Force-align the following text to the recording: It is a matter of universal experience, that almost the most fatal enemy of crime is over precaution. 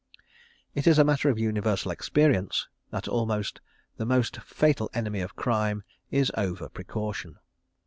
It 0.73 0.87
is 0.87 0.97
a 0.97 1.03
matter 1.03 1.29
of 1.29 1.37
universal 1.37 1.91
experience, 1.91 2.67
that 2.89 3.07
almost 3.07 3.61
the 3.97 4.03
most 4.07 4.37
fatal 4.41 4.89
enemy 4.95 5.21
of 5.21 5.35
crime 5.35 5.83
is 6.09 6.31
over 6.35 6.69
precaution. 6.69 7.37